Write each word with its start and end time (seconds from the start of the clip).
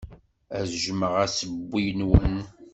Ad 0.57 0.67
jjmeɣ 0.81 1.13
assewwi-nwen. 1.23 2.35